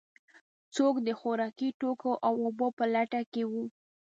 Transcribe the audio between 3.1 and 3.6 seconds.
کې و.